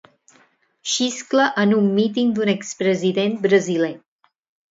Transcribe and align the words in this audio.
Xiscla 0.93 1.43
en 1.65 1.75
un 1.81 1.91
míting 1.99 2.33
d'un 2.39 2.51
ex 2.55 2.71
president 2.81 3.39
brasiler. 3.47 3.93